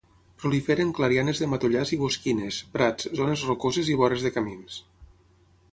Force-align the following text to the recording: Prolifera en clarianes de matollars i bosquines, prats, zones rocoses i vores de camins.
Prolifera 0.43 0.81
en 0.87 0.93
clarianes 0.99 1.41
de 1.43 1.49
matollars 1.51 1.91
i 1.97 1.99
bosquines, 2.03 2.59
prats, 2.77 3.09
zones 3.21 3.45
rocoses 3.51 3.95
i 3.97 3.99
vores 4.05 4.27
de 4.29 4.35
camins. 4.39 4.81